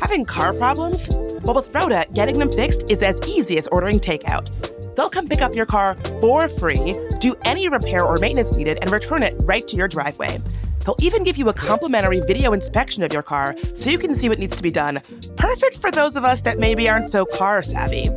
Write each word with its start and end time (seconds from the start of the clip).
Having 0.00 0.24
car 0.26 0.54
problems? 0.54 1.10
Well, 1.42 1.54
with 1.54 1.74
Rhoda, 1.74 2.06
getting 2.14 2.38
them 2.38 2.50
fixed 2.50 2.84
is 2.88 3.02
as 3.02 3.20
easy 3.26 3.58
as 3.58 3.66
ordering 3.68 4.00
takeout. 4.00 4.48
They'll 4.96 5.10
come 5.10 5.28
pick 5.28 5.42
up 5.42 5.54
your 5.54 5.66
car 5.66 5.96
for 6.20 6.48
free, 6.48 6.98
do 7.20 7.36
any 7.44 7.68
repair 7.68 8.04
or 8.04 8.18
maintenance 8.18 8.56
needed, 8.56 8.78
and 8.80 8.90
return 8.90 9.22
it 9.22 9.34
right 9.40 9.66
to 9.68 9.76
your 9.76 9.88
driveway. 9.88 10.40
They'll 10.84 10.96
even 11.00 11.24
give 11.24 11.36
you 11.36 11.48
a 11.48 11.52
complimentary 11.52 12.20
video 12.20 12.52
inspection 12.52 13.02
of 13.02 13.12
your 13.12 13.22
car 13.22 13.56
so 13.74 13.90
you 13.90 13.98
can 13.98 14.14
see 14.14 14.28
what 14.28 14.38
needs 14.38 14.56
to 14.56 14.62
be 14.62 14.70
done. 14.70 15.02
Perfect 15.36 15.78
for 15.78 15.90
those 15.90 16.16
of 16.16 16.24
us 16.24 16.40
that 16.42 16.58
maybe 16.58 16.88
aren't 16.88 17.06
so 17.06 17.26
car 17.26 17.62
savvy. 17.62 18.08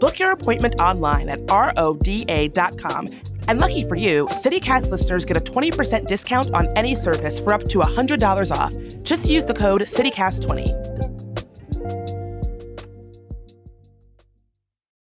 Book 0.00 0.18
your 0.18 0.32
appointment 0.32 0.74
online 0.80 1.28
at 1.28 1.40
roda.com. 1.48 3.08
And 3.48 3.58
lucky 3.60 3.82
for 3.88 3.94
you, 3.96 4.26
CityCast 4.26 4.90
listeners 4.90 5.24
get 5.24 5.38
a 5.38 5.40
20% 5.40 6.06
discount 6.06 6.50
on 6.52 6.68
any 6.76 6.94
service 6.94 7.40
for 7.40 7.54
up 7.54 7.62
to 7.70 7.78
$100 7.78 8.50
off. 8.54 8.74
Just 9.02 9.26
use 9.26 9.46
the 9.46 9.54
code 9.54 9.80
CityCast20. 9.80 10.84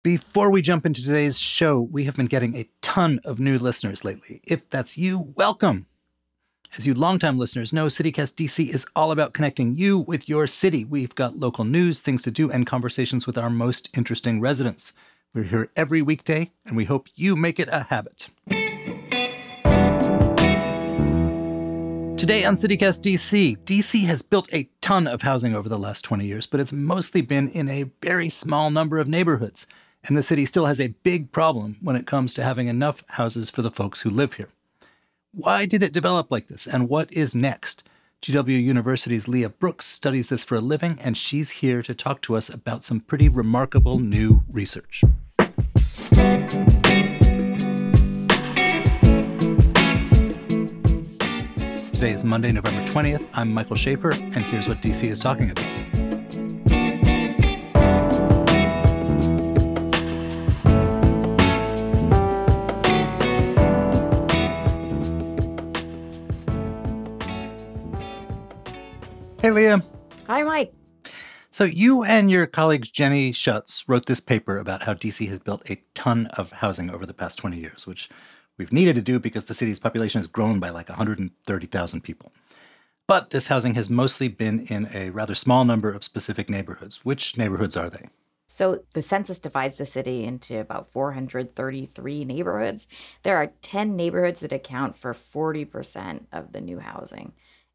Before 0.02 0.50
we 0.50 0.62
jump 0.62 0.86
into 0.86 1.02
today's 1.02 1.38
show, 1.38 1.78
we 1.78 2.04
have 2.04 2.16
been 2.16 2.24
getting 2.24 2.56
a 2.56 2.68
ton 2.80 3.20
of 3.22 3.38
new 3.38 3.58
listeners 3.58 4.02
lately. 4.02 4.40
If 4.46 4.68
that's 4.70 4.96
you, 4.96 5.34
welcome. 5.36 5.86
As 6.76 6.86
you 6.86 6.94
longtime 6.94 7.38
listeners 7.38 7.70
know, 7.70 7.84
CityCast 7.86 8.34
DC 8.34 8.70
is 8.70 8.86
all 8.96 9.12
about 9.12 9.34
connecting 9.34 9.76
you 9.76 9.98
with 9.98 10.26
your 10.26 10.46
city. 10.46 10.86
We've 10.86 11.14
got 11.14 11.38
local 11.38 11.64
news, 11.64 12.00
things 12.00 12.22
to 12.22 12.30
do, 12.30 12.50
and 12.50 12.66
conversations 12.66 13.26
with 13.26 13.36
our 13.36 13.50
most 13.50 13.90
interesting 13.94 14.40
residents. 14.40 14.94
We're 15.34 15.44
here 15.44 15.70
every 15.76 16.02
weekday, 16.02 16.50
and 16.66 16.76
we 16.76 16.84
hope 16.84 17.08
you 17.14 17.36
make 17.36 17.58
it 17.58 17.68
a 17.72 17.84
habit. 17.84 18.28
Today 22.18 22.44
on 22.44 22.54
CityCast 22.54 23.00
DC, 23.02 23.58
DC 23.64 24.04
has 24.04 24.22
built 24.22 24.52
a 24.52 24.68
ton 24.80 25.06
of 25.06 25.22
housing 25.22 25.56
over 25.56 25.68
the 25.68 25.78
last 25.78 26.02
20 26.02 26.26
years, 26.26 26.46
but 26.46 26.60
it's 26.60 26.72
mostly 26.72 27.22
been 27.22 27.48
in 27.48 27.68
a 27.68 27.90
very 28.02 28.28
small 28.28 28.70
number 28.70 28.98
of 28.98 29.08
neighborhoods 29.08 29.66
and 30.04 30.16
the 30.16 30.22
city 30.22 30.44
still 30.44 30.66
has 30.66 30.80
a 30.80 30.88
big 30.88 31.32
problem 31.32 31.76
when 31.80 31.96
it 31.96 32.06
comes 32.06 32.34
to 32.34 32.42
having 32.42 32.66
enough 32.66 33.04
houses 33.08 33.50
for 33.50 33.62
the 33.62 33.70
folks 33.70 34.00
who 34.00 34.10
live 34.10 34.34
here. 34.34 34.48
Why 35.32 35.64
did 35.64 35.82
it 35.82 35.92
develop 35.92 36.30
like 36.30 36.48
this, 36.48 36.66
and 36.66 36.88
what 36.88 37.12
is 37.12 37.34
next? 37.34 37.82
GW 38.22 38.62
University's 38.62 39.26
Leah 39.26 39.48
Brooks 39.48 39.84
studies 39.84 40.28
this 40.28 40.44
for 40.44 40.54
a 40.54 40.60
living, 40.60 40.96
and 41.00 41.18
she's 41.18 41.50
here 41.50 41.82
to 41.82 41.92
talk 41.92 42.22
to 42.22 42.36
us 42.36 42.48
about 42.48 42.84
some 42.84 43.00
pretty 43.00 43.28
remarkable 43.28 43.98
new 43.98 44.44
research. 44.48 45.02
Today 51.90 52.12
is 52.12 52.22
Monday, 52.22 52.52
November 52.52 52.84
20th. 52.84 53.28
I'm 53.34 53.52
Michael 53.52 53.74
Schaffer, 53.74 54.12
and 54.12 54.44
here's 54.44 54.68
what 54.68 54.76
DC 54.76 55.10
is 55.10 55.18
talking 55.18 55.50
about. 55.50 55.71
Leah. 69.62 69.80
Hi, 70.26 70.42
Mike. 70.42 70.74
So, 71.52 71.62
you 71.62 72.02
and 72.02 72.32
your 72.32 72.48
colleague 72.48 72.82
Jenny 72.92 73.32
Schuetz 73.32 73.84
wrote 73.86 74.06
this 74.06 74.18
paper 74.18 74.58
about 74.58 74.82
how 74.82 74.94
DC 74.94 75.28
has 75.28 75.38
built 75.38 75.70
a 75.70 75.80
ton 75.94 76.26
of 76.36 76.50
housing 76.50 76.90
over 76.90 77.06
the 77.06 77.14
past 77.14 77.38
20 77.38 77.58
years, 77.58 77.86
which 77.86 78.08
we've 78.58 78.72
needed 78.72 78.96
to 78.96 79.02
do 79.02 79.20
because 79.20 79.44
the 79.44 79.54
city's 79.54 79.78
population 79.78 80.18
has 80.18 80.26
grown 80.26 80.58
by 80.58 80.70
like 80.70 80.88
130,000 80.88 82.00
people. 82.00 82.32
But 83.06 83.30
this 83.30 83.46
housing 83.46 83.74
has 83.76 83.88
mostly 83.88 84.26
been 84.26 84.66
in 84.66 84.88
a 84.92 85.10
rather 85.10 85.36
small 85.36 85.64
number 85.64 85.92
of 85.92 86.02
specific 86.02 86.50
neighborhoods. 86.50 87.04
Which 87.04 87.38
neighborhoods 87.38 87.76
are 87.76 87.88
they? 87.88 88.08
So 88.48 88.82
the 88.94 89.02
census 89.02 89.38
divides 89.38 89.78
the 89.78 89.86
city 89.86 90.24
into 90.24 90.58
about 90.58 90.90
433 90.90 92.24
neighborhoods. 92.24 92.88
There 93.22 93.36
are 93.36 93.52
10 93.62 93.94
neighborhoods 93.94 94.40
that 94.40 94.52
account 94.52 94.96
for 94.96 95.14
40% 95.14 96.22
of 96.32 96.52
the 96.52 96.60
new 96.60 96.80
housing. 96.80 97.32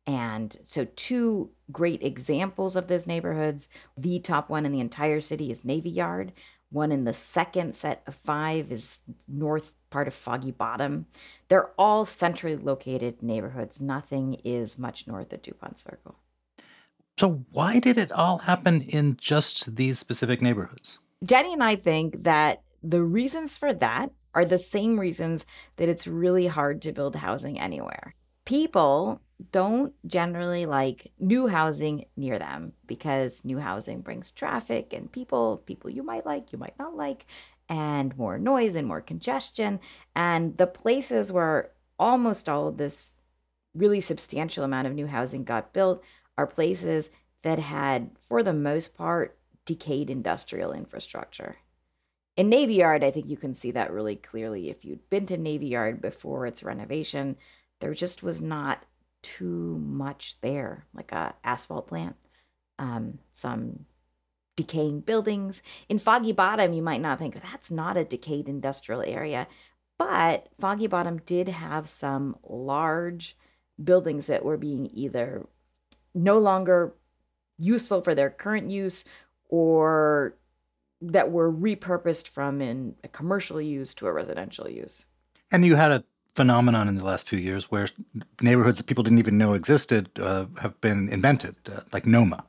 And 0.07 0.56
so, 0.63 0.88
two 0.95 1.51
great 1.69 2.01
examples 2.01 2.78
of 2.78 2.88
those 2.88 3.06
neighborhoods 3.06 3.68
the 3.97 4.19
top 4.19 4.50
one 4.50 4.66
in 4.66 4.72
the 4.72 4.79
entire 4.79 5.19
city 5.19 5.51
is 5.51 5.66
Navy 5.66 5.90
Yard. 5.90 6.31
One 6.69 6.91
in 6.91 7.03
the 7.03 7.13
second 7.13 7.75
set 7.75 8.03
of 8.07 8.16
five 8.16 8.72
is 8.72 9.03
north 9.28 9.73
part 9.90 10.07
of 10.07 10.13
Foggy 10.13 10.51
Bottom. 10.51 11.06
They're 11.50 11.72
all 11.78 12.06
centrally 12.06 12.56
located 12.56 13.22
neighborhoods. 13.22 13.79
Nothing 13.81 14.35
is 14.45 14.78
much 14.78 15.07
north 15.07 15.31
of 15.34 15.41
DuPont 15.41 15.78
Circle. 15.78 16.16
So, 17.19 17.44
why 17.51 17.79
did 17.79 17.97
it 17.97 18.12
all 18.12 18.38
happen 18.38 18.81
in 18.81 19.18
just 19.18 19.75
these 19.75 20.00
specific 20.00 20.41
neighborhoods? 20.41 21.00
Jenny 21.24 21.51
and 21.51 21.63
I 21.63 21.75
think 21.75 22.24
that 22.24 22.62
the 22.81 23.03
reasons 23.03 23.57
for 23.57 23.74
that 23.74 24.12
are 24.34 24.45
the 24.45 24.59
same 24.59 25.00
reasons 25.00 25.45
that 25.78 25.89
it's 25.89 26.07
really 26.07 26.47
hard 26.47 26.81
to 26.84 26.91
build 26.94 27.16
housing 27.16 27.59
anywhere. 27.59 28.13
People 28.47 29.19
don't 29.52 29.94
generally 30.08 30.66
like 30.66 31.12
new 31.19 31.47
housing 31.47 32.06
near 32.16 32.40
them 32.40 32.72
because 32.88 33.44
new 33.44 33.59
housing 33.59 34.00
brings 34.00 34.31
traffic 34.31 34.94
and 34.94 35.12
people, 35.12 35.58
people 35.66 35.90
you 35.90 36.02
might 36.02 36.25
like, 36.25 36.53
you 36.53 36.57
might 36.57 36.80
not 36.80 36.96
like, 36.96 37.25
and 37.68 38.18
more 38.18 38.40
noise 38.40 38.75
and 38.75 38.88
more 38.88 39.02
congestion. 39.02 39.81
And 40.16 40.57
the 40.57 40.66
places 40.66 41.30
where 41.30 41.72
almost 42.00 42.47
all 42.47 42.69
of 42.69 42.78
this 42.78 43.16
really 43.75 44.00
substantial 44.00 44.63
amount 44.63 44.88
of 44.88 44.94
new 44.94 45.07
housing 45.07 45.44
got 45.44 45.74
built 45.74 46.02
are 46.38 46.47
places 46.47 47.09
that 47.41 47.59
had, 47.59 48.12
for 48.30 48.44
the 48.44 48.53
most 48.53 48.96
part, 48.96 49.38
decayed 49.66 50.09
industrial 50.09 50.72
infrastructure. 50.72 51.57
In 52.38 52.47
Navy 52.47 52.75
Yard, 52.75 53.03
I 53.03 53.12
think 53.12 53.28
you 53.28 53.36
can 53.36 53.53
see 53.53 53.72
that 53.72 53.91
really 53.91 54.16
clearly. 54.16 54.69
If 54.69 54.86
you'd 54.86 55.09
been 55.09 55.25
to 55.25 55.36
Navy 55.36 55.68
Yard 55.68 56.02
before 56.02 56.46
its 56.46 56.63
renovation, 56.63 57.36
there 57.79 57.93
just 57.93 58.23
was 58.23 58.41
not 58.41 58.85
too 59.21 59.81
much 59.85 60.39
there, 60.41 60.85
like 60.93 61.11
a 61.11 61.35
asphalt 61.43 61.88
plant, 61.88 62.15
um, 62.79 63.19
some 63.33 63.85
decaying 64.55 65.01
buildings. 65.01 65.61
In 65.89 65.99
Foggy 65.99 66.31
Bottom, 66.31 66.73
you 66.73 66.81
might 66.81 67.01
not 67.01 67.19
think 67.19 67.35
that's 67.41 67.71
not 67.71 67.97
a 67.97 68.03
decayed 68.03 68.47
industrial 68.47 69.01
area, 69.01 69.47
but 69.97 70.49
Foggy 70.59 70.88
Bottom 70.88 71.19
did 71.25 71.47
have 71.47 71.89
some 71.89 72.35
large 72.43 73.38
buildings 73.81 74.27
that 74.27 74.44
were 74.44 74.57
being 74.57 74.89
either 74.94 75.47
no 76.13 76.39
longer 76.39 76.95
useful 77.57 78.01
for 78.01 78.15
their 78.15 78.29
current 78.29 78.69
use 78.69 79.05
or 79.49 80.35
that 81.01 81.31
were 81.31 81.51
repurposed 81.51 82.27
from 82.27 82.61
in 82.61 82.95
a 83.03 83.07
commercial 83.07 83.61
use 83.61 83.94
to 83.94 84.07
a 84.07 84.11
residential 84.11 84.69
use. 84.69 85.05
And 85.51 85.65
you 85.65 85.75
had 85.75 85.91
a 85.91 86.03
phenomenon 86.38 86.88
in 86.88 86.96
the 86.96 87.03
last 87.03 87.28
few 87.28 87.40
years 87.40 87.72
where 87.72 87.90
neighborhoods 88.42 88.78
that 88.78 88.86
people 88.86 89.03
didn't 89.03 89.18
even 89.18 89.40
know 89.40 89.53
existed 89.53 90.08
uh, 90.20 90.46
have 90.62 90.80
been 90.81 91.09
invented, 91.09 91.56
uh, 91.68 91.81
like 91.92 92.06
Noma. 92.06 92.46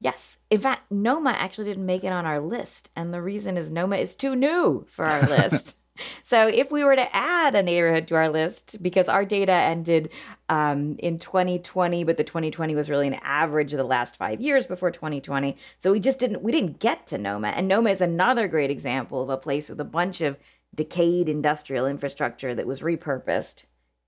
Yes. 0.00 0.38
In 0.50 0.58
fact, 0.58 0.90
Noma 0.90 1.30
actually 1.30 1.66
didn't 1.66 1.84
make 1.84 2.04
it 2.04 2.12
on 2.12 2.24
our 2.24 2.40
list. 2.40 2.90
And 2.96 3.12
the 3.12 3.20
reason 3.20 3.58
is 3.58 3.70
Noma 3.70 3.96
is 3.96 4.16
too 4.16 4.34
new 4.34 4.86
for 4.88 5.04
our 5.04 5.28
list. 5.28 5.76
so 6.24 6.48
if 6.48 6.72
we 6.72 6.82
were 6.82 6.96
to 6.96 7.14
add 7.14 7.54
a 7.54 7.62
neighborhood 7.62 8.08
to 8.08 8.14
our 8.14 8.30
list, 8.30 8.82
because 8.82 9.08
our 9.08 9.26
data 9.26 9.52
ended 9.52 10.08
um, 10.48 10.96
in 10.98 11.18
2020, 11.18 12.02
but 12.04 12.16
the 12.16 12.24
2020 12.24 12.74
was 12.74 12.88
really 12.88 13.08
an 13.08 13.20
average 13.22 13.74
of 13.74 13.78
the 13.78 13.84
last 13.84 14.16
five 14.16 14.40
years 14.40 14.66
before 14.66 14.90
2020. 14.90 15.54
So 15.76 15.92
we 15.92 16.00
just 16.00 16.18
didn't 16.18 16.42
we 16.42 16.50
didn't 16.50 16.80
get 16.80 17.06
to 17.08 17.18
Noma. 17.18 17.48
And 17.48 17.68
Noma 17.68 17.90
is 17.90 18.00
another 18.00 18.48
great 18.48 18.70
example 18.70 19.22
of 19.22 19.28
a 19.28 19.36
place 19.36 19.68
with 19.68 19.80
a 19.80 19.84
bunch 19.84 20.22
of 20.22 20.38
decayed 20.74 21.28
industrial 21.28 21.86
infrastructure 21.86 22.54
that 22.54 22.66
was 22.66 22.80
repurposed 22.80 23.64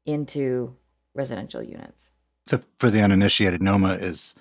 into 0.06 0.76
residential 1.14 1.62
units. 1.62 2.10
So, 2.46 2.60
for 2.78 2.90
the 2.90 3.00
uninitiated, 3.00 3.62
Noma 3.62 3.94
is 3.94 4.34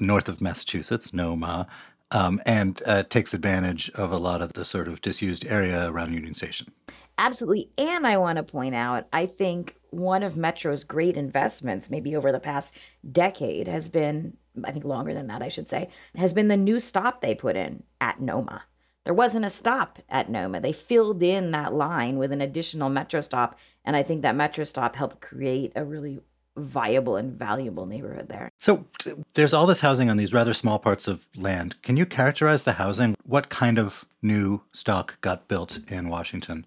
north 0.00 0.28
of 0.28 0.40
Massachusetts, 0.40 1.12
Noma, 1.12 1.66
um, 2.10 2.40
and 2.46 2.82
uh, 2.86 3.02
takes 3.04 3.34
advantage 3.34 3.90
of 3.90 4.12
a 4.12 4.18
lot 4.18 4.42
of 4.42 4.52
the 4.54 4.64
sort 4.64 4.88
of 4.88 5.00
disused 5.00 5.46
area 5.46 5.90
around 5.90 6.12
Union 6.12 6.34
Station. 6.34 6.72
Absolutely. 7.18 7.70
And 7.76 8.06
I 8.06 8.16
want 8.16 8.36
to 8.36 8.42
point 8.42 8.74
out, 8.74 9.08
I 9.12 9.26
think 9.26 9.76
one 9.90 10.22
of 10.22 10.36
Metro's 10.36 10.84
great 10.84 11.16
investments, 11.16 11.90
maybe 11.90 12.14
over 12.14 12.30
the 12.30 12.38
past 12.38 12.76
decade, 13.10 13.66
has 13.66 13.90
been, 13.90 14.36
I 14.64 14.72
think 14.72 14.84
longer 14.84 15.12
than 15.12 15.26
that, 15.26 15.42
I 15.42 15.48
should 15.48 15.68
say, 15.68 15.90
has 16.14 16.32
been 16.32 16.48
the 16.48 16.56
new 16.56 16.78
stop 16.78 17.20
they 17.20 17.34
put 17.34 17.56
in 17.56 17.82
at 18.00 18.20
Noma. 18.20 18.62
There 19.08 19.14
wasn't 19.14 19.46
a 19.46 19.50
stop 19.50 20.00
at 20.10 20.28
Noma. 20.28 20.60
They 20.60 20.72
filled 20.72 21.22
in 21.22 21.50
that 21.52 21.72
line 21.72 22.18
with 22.18 22.30
an 22.30 22.42
additional 22.42 22.90
metro 22.90 23.22
stop. 23.22 23.58
And 23.82 23.96
I 23.96 24.02
think 24.02 24.20
that 24.20 24.36
metro 24.36 24.64
stop 24.64 24.96
helped 24.96 25.22
create 25.22 25.72
a 25.74 25.82
really 25.82 26.20
viable 26.58 27.16
and 27.16 27.32
valuable 27.32 27.86
neighborhood 27.86 28.28
there. 28.28 28.50
So 28.58 28.84
there's 29.32 29.54
all 29.54 29.64
this 29.64 29.80
housing 29.80 30.10
on 30.10 30.18
these 30.18 30.34
rather 30.34 30.52
small 30.52 30.78
parts 30.78 31.08
of 31.08 31.26
land. 31.34 31.80
Can 31.80 31.96
you 31.96 32.04
characterize 32.04 32.64
the 32.64 32.74
housing? 32.74 33.16
What 33.22 33.48
kind 33.48 33.78
of 33.78 34.04
new 34.20 34.60
stock 34.74 35.18
got 35.22 35.48
built 35.48 35.80
in 35.88 36.10
Washington? 36.10 36.66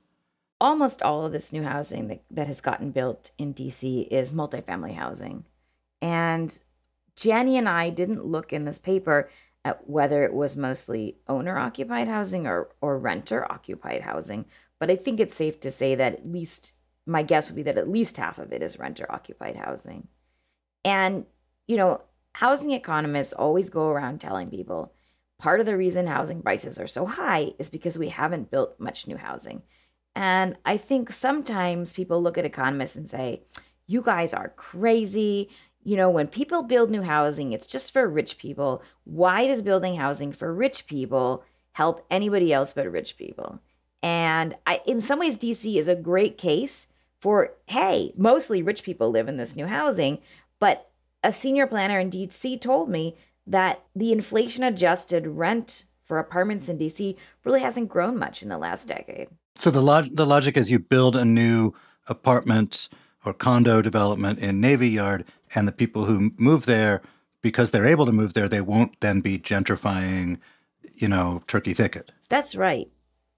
almost 0.60 1.02
all 1.02 1.26
of 1.26 1.32
this 1.32 1.52
new 1.52 1.64
housing 1.64 2.08
that, 2.08 2.24
that 2.30 2.48
has 2.48 2.62
gotten 2.62 2.92
built 2.92 3.32
in 3.40 3.54
DC 3.54 4.08
is 4.10 4.32
multifamily 4.32 4.94
housing. 4.94 5.44
And 6.04 6.62
Jenny 7.16 7.58
and 7.58 7.68
I 7.68 7.90
didn't 7.90 8.26
look 8.26 8.54
in 8.54 8.66
this 8.66 8.80
paper 8.80 9.30
whether 9.86 10.24
it 10.24 10.34
was 10.34 10.58
mostly 10.58 11.18
owner 11.28 11.58
occupied 11.58 12.08
housing 12.08 12.48
or, 12.48 12.69
or 12.81 12.98
renter 12.98 13.50
occupied 13.52 14.02
housing. 14.02 14.46
But 14.80 14.90
I 14.90 14.96
think 14.96 15.19
it's 15.19 15.36
safe 15.36 15.60
to 15.62 15.72
say 15.72 15.96
that 15.96 16.13
at 16.13 16.31
least 16.31 16.74
my 17.06 17.24
guess 17.24 17.50
would 17.50 17.56
be 17.56 17.63
that 17.63 17.78
at 17.78 17.90
least 17.90 18.18
half 18.18 18.40
of 18.40 18.52
it 18.52 18.62
is 18.62 18.80
renter 18.80 19.12
occupied 19.12 19.56
housing. 19.56 20.08
And, 20.84 21.25
you 21.68 21.78
know, 21.78 22.02
housing 22.34 22.72
economists 22.72 23.34
always 23.34 23.69
go 23.69 23.88
around 23.90 24.19
telling 24.19 24.50
people 24.50 24.94
part 25.40 25.60
of 25.60 25.66
the 25.66 25.78
reason 25.78 26.08
housing 26.08 26.42
prices 26.42 26.80
are 26.80 26.88
so 26.88 27.06
high 27.06 27.54
is 27.60 27.69
because 27.69 27.98
we 27.98 28.10
haven't 28.10 28.52
built 28.52 28.80
much 28.80 29.08
new 29.08 29.18
housing. 29.18 29.63
And 30.16 30.58
I 30.66 30.78
think 30.78 31.12
sometimes 31.12 31.94
people 31.94 32.22
look 32.22 32.38
at 32.38 32.46
economists 32.46 32.96
and 32.96 33.10
say, 33.10 33.44
you 33.88 34.02
guys 34.02 34.34
are 34.34 34.50
crazy. 34.50 35.50
You 35.83 35.98
know, 35.98 36.10
when 36.10 36.28
people 36.28 36.63
build 36.63 36.92
new 36.92 37.01
housing, 37.01 37.54
it's 37.54 37.66
just 37.66 37.92
for 37.92 38.07
rich 38.07 38.38
people. 38.38 38.83
Why 39.04 39.48
does 39.48 39.62
building 39.62 39.95
housing 39.95 40.31
for 40.31 40.54
rich 40.54 40.86
people 40.88 41.44
help 41.74 42.06
anybody 42.12 42.54
else 42.54 42.74
but 42.74 42.92
rich 42.92 43.18
people? 43.18 43.60
And 44.04 44.56
I, 44.66 44.81
in 44.86 45.01
some 45.01 45.19
ways, 45.19 45.38
DC 45.38 45.75
is 45.75 45.88
a 45.88 45.95
great 45.95 46.38
case 46.38 46.88
for 47.19 47.54
hey, 47.68 48.13
mostly 48.18 48.62
rich 48.62 48.83
people 48.83 49.10
live 49.12 49.28
in 49.28 49.38
this 49.38 49.56
new 49.56 49.68
housing. 49.68 50.19
But 50.60 50.89
a 51.24 51.31
senior 51.31 51.68
planner 51.68 52.00
in 52.00 52.10
DC 52.10 52.60
told 52.60 52.89
me 52.89 53.16
that 53.45 53.84
the 53.95 54.12
inflation 54.12 54.63
adjusted 54.63 55.27
rent 55.27 55.86
for 56.04 56.19
apartments 56.19 56.68
in 56.68 56.77
DC 56.77 57.16
really 57.44 57.62
hasn't 57.62 57.89
grown 57.89 58.18
much 58.18 58.44
in 58.44 58.50
the 58.50 58.57
last 58.57 58.88
decade. 58.88 59.30
So 59.57 59.72
the 59.72 59.81
log- 59.81 60.16
the 60.16 60.25
logic 60.25 60.57
is 60.57 60.72
you 60.72 60.80
build 60.80 61.16
a 61.16 61.25
new 61.25 61.74
apartment 62.07 62.89
or 63.24 63.34
condo 63.34 63.81
development 63.81 64.39
in 64.39 64.60
Navy 64.60 64.89
Yard, 64.89 65.25
and 65.56 65.68
the 65.68 65.71
people 65.71 66.06
who 66.06 66.31
move 66.38 66.65
there, 66.65 67.01
because 67.42 67.71
they're 67.71 67.88
able 67.88 68.06
to 68.06 68.12
move 68.12 68.33
there, 68.33 68.48
they 68.48 68.62
won't 68.62 69.00
then 69.00 69.21
be 69.21 69.39
gentrifying, 69.39 70.39
you 70.95 71.07
know, 71.07 71.44
Turkey 71.48 71.74
Thicket. 71.74 72.12
That's 72.30 72.56
right. 72.56 72.89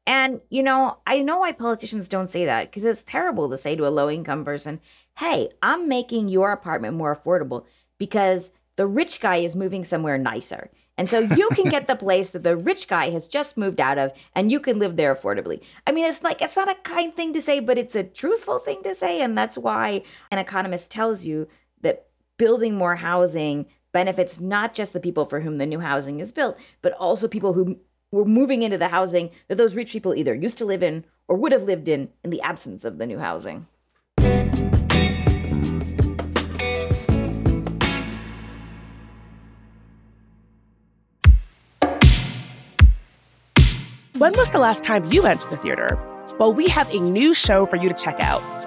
And, 0.05 0.41
you 0.49 0.63
know, 0.63 0.97
I 1.07 1.21
know 1.21 1.39
why 1.39 1.53
politicians 1.53 2.09
don't 2.09 2.29
say 2.29 2.45
that 2.45 2.69
because 2.69 2.83
it's 2.83 3.03
terrible 3.03 3.49
to 3.49 3.57
say 3.57 3.75
to 3.75 3.87
a 3.87 3.89
low 3.89 4.09
income 4.09 4.43
person, 4.43 4.81
hey, 5.17 5.49
I'm 5.61 5.87
making 5.87 6.27
your 6.27 6.51
apartment 6.51 6.95
more 6.95 7.15
affordable 7.15 7.65
because 7.97 8.51
the 8.75 8.87
rich 8.87 9.21
guy 9.21 9.37
is 9.37 9.55
moving 9.55 9.83
somewhere 9.83 10.17
nicer. 10.17 10.69
And 10.97 11.09
so 11.09 11.19
you 11.19 11.49
can 11.49 11.69
get 11.69 11.87
the 11.87 11.95
place 12.05 12.31
that 12.31 12.43
the 12.43 12.57
rich 12.57 12.87
guy 12.87 13.09
has 13.11 13.27
just 13.27 13.57
moved 13.57 13.79
out 13.79 13.97
of 13.97 14.11
and 14.35 14.51
you 14.51 14.59
can 14.59 14.77
live 14.77 14.95
there 14.95 15.15
affordably. 15.15 15.61
I 15.87 15.91
mean, 15.91 16.05
it's 16.05 16.21
like, 16.21 16.41
it's 16.41 16.55
not 16.55 16.69
a 16.69 16.75
kind 16.83 17.15
thing 17.15 17.33
to 17.33 17.41
say, 17.41 17.59
but 17.59 17.77
it's 17.77 17.95
a 17.95 18.03
truthful 18.03 18.59
thing 18.59 18.83
to 18.83 18.93
say. 18.93 19.21
And 19.21 19.37
that's 19.37 19.57
why 19.57 20.03
an 20.31 20.37
economist 20.37 20.91
tells 20.91 21.23
you 21.23 21.47
that 21.83 22.07
building 22.37 22.75
more 22.75 22.95
housing 22.95 23.67
benefits 23.93 24.39
not 24.39 24.73
just 24.73 24.91
the 24.91 24.99
people 24.99 25.25
for 25.25 25.41
whom 25.41 25.55
the 25.57 25.65
new 25.65 25.79
housing 25.79 26.19
is 26.19 26.31
built, 26.31 26.57
but 26.81 26.93
also 26.93 27.27
people 27.27 27.53
who 27.53 27.77
were 28.11 28.25
moving 28.25 28.61
into 28.61 28.77
the 28.77 28.89
housing 28.89 29.29
that 29.47 29.57
those 29.57 29.75
rich 29.75 29.91
people 29.91 30.15
either 30.15 30.33
used 30.33 30.57
to 30.57 30.65
live 30.65 30.83
in 30.83 31.05
or 31.27 31.37
would 31.37 31.51
have 31.51 31.63
lived 31.63 31.87
in 31.87 32.09
in 32.23 32.29
the 32.29 32.41
absence 32.41 32.83
of 32.83 32.97
the 32.97 33.05
new 33.05 33.19
housing. 33.19 33.67
When 44.23 44.37
was 44.37 44.51
the 44.51 44.59
last 44.59 44.85
time 44.85 45.05
you 45.11 45.23
went 45.23 45.41
to 45.41 45.49
the 45.49 45.57
theater? 45.57 45.99
Well, 46.39 46.53
we 46.53 46.67
have 46.67 46.89
a 46.93 46.99
new 46.99 47.33
show 47.33 47.65
for 47.65 47.75
you 47.75 47.89
to 47.89 47.95
check 47.95 48.19
out. 48.19 48.62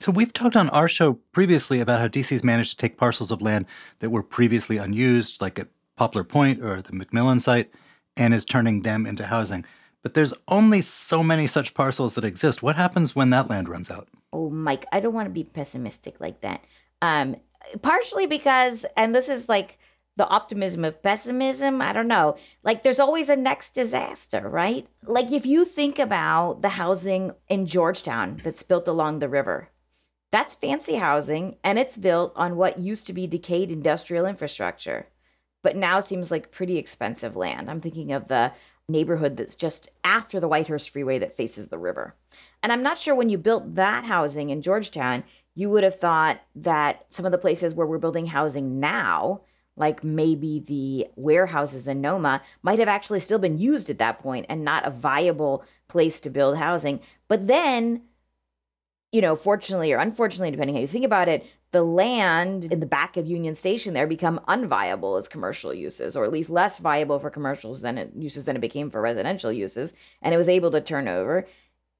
So 0.00 0.10
we've 0.10 0.32
talked 0.32 0.56
on 0.56 0.70
our 0.70 0.88
show 0.88 1.12
previously 1.32 1.80
about 1.80 2.00
how 2.00 2.08
DC's 2.08 2.42
managed 2.42 2.70
to 2.70 2.76
take 2.78 2.96
parcels 2.96 3.30
of 3.30 3.42
land 3.42 3.66
that 3.98 4.08
were 4.08 4.22
previously 4.22 4.78
unused, 4.78 5.42
like 5.42 5.58
at 5.58 5.68
Poplar 5.96 6.24
Point 6.24 6.64
or 6.64 6.80
the 6.80 6.92
McMillan 6.92 7.38
site, 7.38 7.70
and 8.16 8.32
is 8.32 8.46
turning 8.46 8.80
them 8.80 9.06
into 9.06 9.26
housing. 9.26 9.62
But 10.02 10.14
there's 10.14 10.32
only 10.48 10.80
so 10.80 11.22
many 11.22 11.46
such 11.46 11.74
parcels 11.74 12.14
that 12.14 12.24
exist. 12.24 12.62
What 12.62 12.76
happens 12.76 13.14
when 13.14 13.28
that 13.30 13.50
land 13.50 13.68
runs 13.68 13.90
out? 13.90 14.08
Oh, 14.32 14.48
Mike, 14.48 14.86
I 14.90 15.00
don't 15.00 15.12
want 15.12 15.26
to 15.26 15.34
be 15.34 15.44
pessimistic 15.44 16.18
like 16.18 16.40
that. 16.40 16.64
Um, 17.02 17.36
partially 17.82 18.26
because, 18.26 18.86
and 18.96 19.14
this 19.14 19.28
is 19.28 19.50
like 19.50 19.78
the 20.16 20.26
optimism 20.28 20.82
of 20.82 21.02
pessimism. 21.02 21.82
I 21.82 21.92
don't 21.92 22.08
know. 22.08 22.38
Like 22.62 22.82
there's 22.82 23.00
always 23.00 23.28
a 23.28 23.36
next 23.36 23.74
disaster, 23.74 24.48
right? 24.48 24.86
Like 25.04 25.30
if 25.30 25.44
you 25.44 25.66
think 25.66 25.98
about 25.98 26.62
the 26.62 26.70
housing 26.70 27.32
in 27.50 27.66
Georgetown 27.66 28.40
that's 28.42 28.62
built 28.62 28.88
along 28.88 29.18
the 29.18 29.28
river, 29.28 29.68
that's 30.30 30.54
fancy 30.54 30.96
housing, 30.96 31.56
and 31.64 31.78
it's 31.78 31.96
built 31.96 32.32
on 32.36 32.56
what 32.56 32.78
used 32.78 33.06
to 33.06 33.12
be 33.12 33.26
decayed 33.26 33.70
industrial 33.70 34.26
infrastructure, 34.26 35.08
but 35.62 35.76
now 35.76 36.00
seems 36.00 36.30
like 36.30 36.52
pretty 36.52 36.78
expensive 36.78 37.36
land. 37.36 37.68
I'm 37.68 37.80
thinking 37.80 38.12
of 38.12 38.28
the 38.28 38.52
neighborhood 38.88 39.36
that's 39.36 39.54
just 39.54 39.88
after 40.04 40.40
the 40.40 40.48
Whitehurst 40.48 40.90
Freeway 40.90 41.18
that 41.18 41.36
faces 41.36 41.68
the 41.68 41.78
river. 41.78 42.14
And 42.62 42.72
I'm 42.72 42.82
not 42.82 42.98
sure 42.98 43.14
when 43.14 43.28
you 43.28 43.38
built 43.38 43.74
that 43.76 44.04
housing 44.04 44.50
in 44.50 44.62
Georgetown, 44.62 45.24
you 45.54 45.70
would 45.70 45.84
have 45.84 45.98
thought 45.98 46.40
that 46.54 47.06
some 47.10 47.26
of 47.26 47.32
the 47.32 47.38
places 47.38 47.74
where 47.74 47.86
we're 47.86 47.98
building 47.98 48.26
housing 48.26 48.80
now, 48.80 49.42
like 49.76 50.04
maybe 50.04 50.60
the 50.60 51.06
warehouses 51.16 51.88
in 51.88 52.00
Noma, 52.00 52.42
might 52.62 52.78
have 52.78 52.88
actually 52.88 53.20
still 53.20 53.38
been 53.38 53.58
used 53.58 53.90
at 53.90 53.98
that 53.98 54.20
point 54.20 54.46
and 54.48 54.64
not 54.64 54.86
a 54.86 54.90
viable 54.90 55.64
place 55.88 56.20
to 56.20 56.30
build 56.30 56.58
housing. 56.58 57.00
But 57.28 57.46
then 57.46 58.02
you 59.12 59.20
know, 59.20 59.36
fortunately 59.36 59.92
or 59.92 59.98
unfortunately, 59.98 60.50
depending 60.50 60.76
how 60.76 60.80
you 60.80 60.86
think 60.86 61.04
about 61.04 61.28
it, 61.28 61.46
the 61.72 61.82
land 61.82 62.64
in 62.64 62.80
the 62.80 62.86
back 62.86 63.16
of 63.16 63.26
Union 63.26 63.54
Station 63.54 63.94
there 63.94 64.06
become 64.06 64.40
unviable 64.48 65.16
as 65.16 65.28
commercial 65.28 65.72
uses, 65.72 66.16
or 66.16 66.24
at 66.24 66.32
least 66.32 66.50
less 66.50 66.78
viable 66.78 67.18
for 67.18 67.30
commercials 67.30 67.80
than 67.82 67.98
it 67.98 68.12
uses 68.16 68.44
than 68.44 68.56
it 68.56 68.60
became 68.60 68.90
for 68.90 69.00
residential 69.00 69.52
uses, 69.52 69.92
and 70.22 70.34
it 70.34 70.38
was 70.38 70.48
able 70.48 70.70
to 70.70 70.80
turn 70.80 71.08
over. 71.08 71.46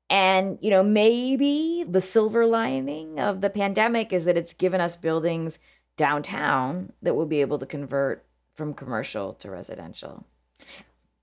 And 0.08 0.58
you 0.60 0.70
know, 0.70 0.82
maybe 0.82 1.84
the 1.88 2.00
silver 2.00 2.46
lining 2.46 3.20
of 3.20 3.40
the 3.40 3.50
pandemic 3.50 4.12
is 4.12 4.24
that 4.24 4.36
it's 4.36 4.52
given 4.52 4.80
us 4.80 4.96
buildings 4.96 5.58
downtown 5.96 6.92
that 7.02 7.14
will 7.14 7.26
be 7.26 7.40
able 7.40 7.58
to 7.58 7.66
convert 7.66 8.24
from 8.54 8.74
commercial 8.74 9.34
to 9.34 9.50
residential. 9.50 10.26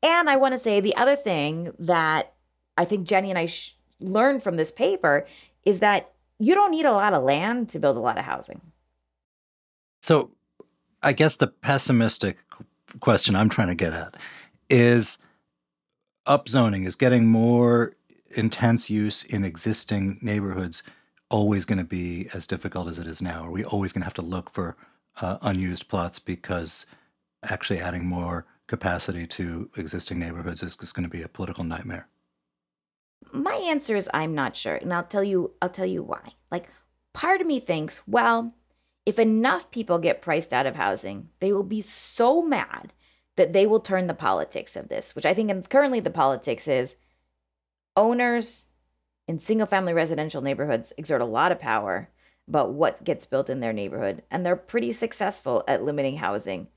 And 0.02 0.30
I 0.30 0.38
want 0.38 0.54
to 0.54 0.58
say 0.58 0.80
the 0.80 0.96
other 0.96 1.16
thing 1.16 1.74
that 1.80 2.34
I 2.78 2.86
think 2.86 3.08
Jenny 3.08 3.30
and 3.30 3.40
I 3.40 3.48
sh- 3.48 3.76
learned 4.00 4.44
from 4.44 4.56
this 4.56 4.72
paper 4.72 5.26
is 5.68 5.80
that 5.80 6.14
you 6.40 6.56
don't 6.56 6.72
need 6.72 6.86
a 6.86 6.94
lot 6.94 7.14
of 7.14 7.24
land 7.24 7.68
to 7.68 7.78
build 7.78 7.98
a 7.98 8.00
lot 8.00 8.18
of 8.18 8.24
housing. 8.24 8.62
So, 10.02 10.32
I 11.04 11.12
guess 11.12 11.36
the 11.36 11.48
pessimistic 11.48 12.38
question 13.02 13.36
I'm 13.36 13.50
trying 13.50 13.68
to 13.68 13.76
get 13.76 13.92
at 13.92 14.16
is 14.70 15.18
upzoning, 16.26 16.88
is 16.88 16.96
getting 16.96 17.28
more 17.28 17.92
intense 18.32 18.90
use 18.90 19.24
in 19.26 19.44
existing 19.44 20.20
neighborhoods 20.22 20.84
always 21.30 21.66
going 21.66 21.80
to 21.80 21.84
be 21.84 22.30
as 22.34 22.48
difficult 22.48 22.88
as 22.88 22.98
it 22.98 23.06
is 23.06 23.22
now? 23.22 23.44
Are 23.44 23.52
we 23.52 23.66
always 23.66 23.92
going 23.92 24.02
to 24.02 24.06
have 24.06 24.14
to 24.14 24.22
look 24.22 24.50
for 24.50 24.78
uh, 25.20 25.38
unused 25.42 25.90
plots 25.90 26.18
because 26.18 26.86
actually 27.44 27.82
adding 27.82 28.06
more 28.06 28.46
capacity 28.68 29.28
to 29.28 29.70
existing 29.76 30.18
neighborhoods 30.18 30.64
is 30.64 30.78
just 30.78 30.96
going 30.96 31.04
to 31.04 31.10
be 31.10 31.24
a 31.24 31.28
political 31.28 31.66
nightmare? 31.66 32.08
My 33.32 33.56
answer 33.56 33.96
is 33.96 34.10
I'm 34.14 34.36
not 34.36 34.56
sure, 34.56 34.76
and 34.76 34.94
I'll 34.94 35.04
tell 35.04 35.24
you 35.24 35.52
I'll 35.62 35.70
tell 35.70 35.86
you 35.86 36.04
why. 36.04 36.34
Like 36.52 36.70
part 37.14 37.42
of 37.42 37.48
me 37.48 37.60
thinks, 37.60 38.02
well, 38.08 38.54
if 39.06 39.20
enough 39.20 39.72
people 39.72 40.00
get 40.00 40.22
priced 40.22 40.54
out 40.54 40.66
of 40.66 40.76
housing, 40.76 41.30
they 41.40 41.52
will 41.52 41.64
be 41.64 41.82
so 41.82 42.42
mad 42.42 42.94
that 43.38 43.54
they 43.54 43.66
will 43.66 43.80
turn 43.80 44.08
the 44.08 44.14
politics 44.14 44.76
of 44.76 44.90
this, 44.90 45.16
which 45.16 45.26
I 45.26 45.34
think 45.34 45.70
currently 45.70 46.00
the 46.00 46.10
politics 46.10 46.68
is 46.68 46.96
owners 47.96 48.66
in 49.28 49.40
single 49.40 49.68
family 49.68 49.94
residential 49.94 50.42
neighborhoods 50.42 50.94
exert 50.98 51.22
a 51.22 51.26
lot 51.26 51.52
of 51.52 51.60
power 51.60 52.10
about 52.48 52.74
what 52.74 53.04
gets 53.04 53.26
built 53.26 53.50
in 53.50 53.60
their 53.60 53.74
neighborhood, 53.74 54.24
and 54.32 54.46
they're 54.46 54.56
pretty 54.56 54.92
successful 54.92 55.64
at 55.68 55.84
limiting 55.84 56.18
housing 56.18 56.68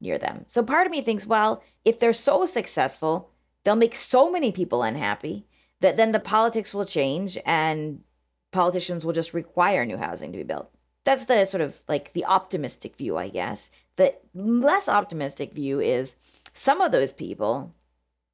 near 0.00 0.18
them. 0.18 0.44
So 0.46 0.62
part 0.62 0.86
of 0.86 0.90
me 0.90 1.02
thinks, 1.02 1.26
well, 1.26 1.62
if 1.84 1.98
they're 1.98 2.12
so 2.12 2.46
successful, 2.46 3.30
they'll 3.64 3.76
make 3.76 3.94
so 3.94 4.30
many 4.30 4.52
people 4.52 4.82
unhappy 4.82 5.46
that 5.80 5.96
then 5.96 6.12
the 6.12 6.20
politics 6.20 6.74
will 6.74 6.84
change 6.84 7.38
and 7.44 8.02
politicians 8.50 9.04
will 9.04 9.12
just 9.12 9.34
require 9.34 9.84
new 9.84 9.96
housing 9.96 10.32
to 10.32 10.38
be 10.38 10.44
built. 10.44 10.70
That's 11.04 11.26
the 11.26 11.44
sort 11.44 11.60
of 11.60 11.78
like 11.88 12.12
the 12.12 12.24
optimistic 12.24 12.96
view, 12.96 13.16
I 13.16 13.28
guess. 13.28 13.70
The 13.96 14.14
less 14.34 14.88
optimistic 14.88 15.52
view 15.52 15.80
is 15.80 16.14
some 16.52 16.80
of 16.80 16.92
those 16.92 17.12
people 17.12 17.74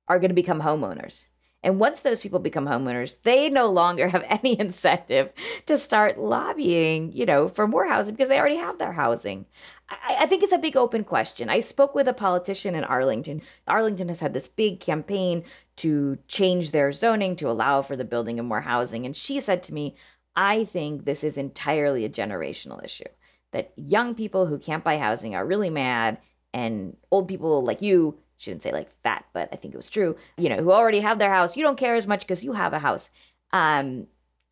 are 0.09 0.19
going 0.19 0.31
to 0.31 0.35
become 0.35 0.61
homeowners. 0.61 1.25
And 1.63 1.81
once 1.81 2.01
those 2.01 2.21
people 2.21 2.41
become 2.41 2.67
homeowners, 2.67 3.23
they 3.23 3.49
no 3.49 3.71
longer 3.71 4.09
have 4.09 4.25
any 4.29 4.59
incentive 4.61 5.33
to 5.67 5.79
start 5.79 6.19
lobbying, 6.19 7.13
you 7.13 7.25
know, 7.25 7.49
for 7.49 7.67
more 7.67 7.87
housing 7.89 8.15
because 8.15 8.29
they 8.29 8.39
already 8.39 8.57
have 8.57 8.79
their 8.79 8.93
housing. 8.93 9.47
I, 9.89 10.19
I, 10.21 10.27
think 10.27 10.43
it's 10.43 10.53
a 10.53 10.59
big 10.59 10.77
open 10.77 11.05
question. 11.05 11.51
I 11.51 11.61
spoke 11.61 11.95
with 11.95 12.09
a 12.09 12.13
politician 12.13 12.75
in 12.75 12.85
Arlington. 12.85 13.43
Arlington 13.67 14.09
has 14.09 14.21
had 14.21 14.35
this 14.35 14.49
big 14.49 14.81
campaign 14.81 15.45
to 15.77 16.19
change 16.29 16.71
their 16.71 16.93
zoning 16.93 17.37
to 17.37 17.51
allow 17.51 17.83
for 17.83 17.97
the 17.97 18.05
building 18.05 18.39
of 18.39 18.47
more 18.47 18.63
housing. 18.63 19.05
And 19.05 19.17
she 19.17 19.41
said 19.41 19.63
to 19.65 19.75
me, 19.75 19.97
I 20.37 20.65
think 20.65 21.05
this 21.05 21.23
is 21.23 21.37
entirely 21.37 22.05
a 22.05 22.11
generational 22.11 22.83
issue. 22.85 23.05
That 23.53 23.73
young 23.77 24.15
people 24.15 24.47
who 24.47 24.59
can't 24.59 24.83
buy 24.83 24.99
housing 24.99 25.35
are 25.35 25.47
really 25.47 25.71
mad, 25.71 26.19
and 26.53 26.97
old 27.11 27.29
people 27.29 27.63
like 27.65 27.83
you 27.83 28.19
she 28.37 28.51
didn't 28.51 28.63
say 28.63 28.73
like 28.73 28.91
that, 29.03 29.25
but 29.33 29.49
I 29.53 29.57
think 29.57 29.75
it 29.75 29.77
was 29.77 29.91
true, 29.91 30.17
you 30.37 30.49
know, 30.49 30.57
who 30.57 30.73
already 30.73 31.01
have 31.01 31.19
their 31.19 31.33
house. 31.33 31.57
You 31.57 31.63
don't 31.63 31.79
care 31.79 31.95
as 31.95 32.07
much 32.07 32.21
because 32.21 32.45
you 32.45 32.53
have 32.53 32.73
a 32.73 32.79
house. 32.79 33.11
Um, 33.53 34.07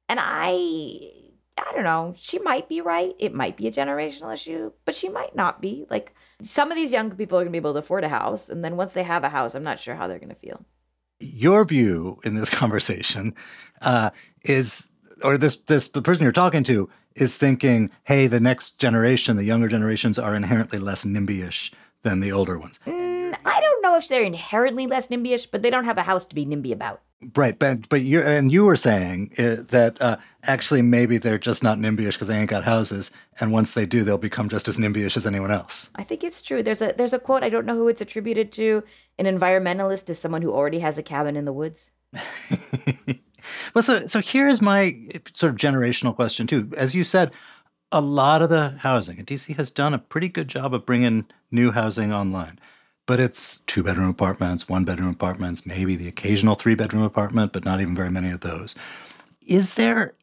and 0.09 0.19
I, 0.21 1.13
I 1.59 1.73
don't 1.75 1.85
know, 1.85 2.15
she 2.17 2.39
might 2.39 2.69
be 2.69 2.81
right. 2.81 3.15
It 3.19 3.35
might 3.35 3.57
be 3.57 3.67
a 3.67 3.73
generational 3.73 4.33
issue, 4.33 4.73
but 4.85 4.95
she 4.95 5.09
might 5.09 5.35
not 5.35 5.61
be. 5.61 5.87
Like 5.91 6.15
some 6.43 6.71
of 6.71 6.77
these 6.77 6.93
young 6.93 7.11
people 7.11 7.39
are 7.39 7.43
going 7.43 7.53
to 7.53 7.53
be 7.53 7.59
able 7.59 7.75
to 7.75 7.81
afford 7.81 8.05
a 8.05 8.09
house. 8.09 8.49
And 8.49 8.65
then 8.65 8.77
once 8.77 8.93
they 8.93 9.03
have 9.03 9.25
a 9.25 9.29
house, 9.29 9.55
I'm 9.55 9.63
not 9.63 9.79
sure 9.79 9.95
how 9.95 10.07
they're 10.07 10.19
going 10.19 10.29
to 10.31 10.35
feel. 10.35 10.65
Your 11.21 11.65
view 11.65 12.21
in 12.25 12.35
this 12.35 12.51
conversation 12.63 13.35
uh, 13.83 14.11
is, 14.45 14.89
or 15.23 15.39
this, 15.39 15.57
this, 15.57 15.89
the 15.89 16.03
person 16.03 16.23
you're 16.23 16.33
talking 16.33 16.65
to 16.65 16.89
is 17.15 17.37
thinking, 17.37 17.91
hey, 18.05 18.27
the 18.27 18.41
next 18.41 18.79
generation, 18.79 19.37
the 19.37 19.45
younger 19.45 19.69
generations 19.69 20.19
are 20.19 20.35
inherently 20.35 20.79
less 20.79 21.05
NIMBY-ish 21.05 21.73
than 22.03 22.21
the 22.21 22.33
older 22.33 22.59
ones. 22.59 22.81
Mm 22.87 23.13
I 23.45 23.61
don't 23.61 23.72
know 23.83 23.97
if 23.97 24.09
they're 24.09 24.23
inherently 24.23 24.87
less 24.87 25.09
NIMBY-ish, 25.09 25.47
but 25.47 25.63
they 25.63 25.71
don't 25.71 25.85
have 25.85 25.99
a 25.99 26.03
house 26.03 26.25
to 26.27 26.35
be 26.35 26.47
NIMBY 26.47 26.73
about. 26.73 27.03
Right, 27.37 27.57
but 27.57 27.89
but 27.89 28.01
you 28.03 28.21
and 28.21 28.51
you 28.51 28.65
were 28.65 28.75
saying 28.75 29.33
uh, 29.39 29.57
that 29.69 30.01
uh, 30.03 30.17
actually 30.43 30.83
maybe 30.83 31.19
they're 31.19 31.39
just 31.39 31.63
not 31.63 31.79
NIMBY-ish 31.79 32.17
because 32.17 32.27
they 32.27 32.37
ain't 32.37 32.51
got 32.51 32.65
houses, 32.65 33.13
and 33.39 33.53
once 33.53 33.73
they 33.73 33.87
do, 33.87 34.03
they'll 34.03 34.19
become 34.19 34.49
just 34.49 34.67
as 34.67 34.77
NIMBY-ish 34.77 35.17
as 35.17 35.25
anyone 35.25 35.53
else. 35.53 35.89
I 35.95 36.03
think 36.03 36.25
it's 36.25 36.43
true. 36.43 36.65
There's 36.65 36.83
a 36.83 36.95
there's 36.97 37.13
a 37.13 37.21
quote 37.21 37.45
I 37.45 37.49
don't 37.49 37.65
know 37.65 37.77
who 37.77 37.87
it's 37.87 38.01
attributed 38.01 38.51
to. 38.53 38.83
An 39.19 39.27
environmentalist 39.27 40.11
is 40.11 40.19
someone 40.19 40.43
who 40.43 40.53
already 40.53 40.81
has 40.81 40.99
a 40.99 41.03
cabin 41.03 41.37
in 41.37 41.45
the 41.45 41.53
woods. 41.53 41.91
well, 43.75 43.85
so 43.85 44.07
so 44.07 44.21
here's 44.21 44.61
my 44.61 44.97
sort 45.35 45.53
of 45.53 45.59
generational 45.59 46.17
question 46.17 46.49
too. 46.49 46.73
As 46.77 46.93
you 46.93 47.05
said, 47.05 47.31
a 47.93 48.01
lot 48.01 48.43
of 48.43 48.49
the 48.49 48.71
housing, 48.81 49.19
and 49.19 49.27
DC 49.29 49.55
has 49.57 49.71
done 49.71 49.95
a 49.95 49.99
pretty 49.99 50.29
good 50.29 50.49
job 50.49 50.75
of 50.75 50.85
bringing 50.85 51.27
new 51.53 51.71
housing 51.71 52.13
online 52.13 52.59
but 53.07 53.21
it's 53.21 53.61
two 53.61 53.83
bedroom 53.83 54.09
apartments, 54.09 54.69
one 54.69 54.85
bedroom 54.85 55.11
apartments, 55.11 55.67
maybe 55.67 55.97
the 55.97 56.09
occasional 56.09 56.55
three 56.55 56.75
bedroom 56.75 57.03
apartment, 57.03 57.53
but 57.53 57.65
not 57.65 57.81
even 57.81 57.95
very 57.95 58.11
many 58.11 58.31
of 58.31 58.41
those. 58.41 58.75
Is 59.47 59.75
there 59.75 60.15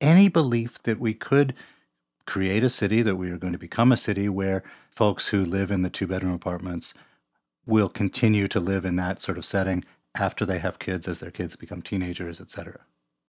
any 0.00 0.28
belief 0.28 0.82
that 0.82 0.98
we 0.98 1.14
could 1.14 1.54
create 2.26 2.64
a 2.64 2.70
city, 2.70 3.02
that 3.02 3.16
we 3.16 3.30
are 3.30 3.38
going 3.38 3.52
to 3.52 3.58
become 3.58 3.92
a 3.92 3.96
city 3.96 4.28
where 4.28 4.64
folks 4.90 5.28
who 5.28 5.44
live 5.44 5.70
in 5.70 5.82
the 5.82 5.90
two 5.90 6.06
bedroom 6.06 6.32
apartments 6.32 6.92
will 7.64 7.88
continue 7.88 8.48
to 8.48 8.60
live 8.60 8.84
in 8.84 8.96
that 8.96 9.22
sort 9.22 9.38
of 9.38 9.44
setting 9.44 9.84
after 10.16 10.44
they 10.44 10.58
have 10.58 10.78
kids, 10.78 11.06
as 11.06 11.20
their 11.20 11.30
kids 11.30 11.54
become 11.56 11.82
teenagers, 11.82 12.40
et 12.40 12.50
cetera? 12.50 12.80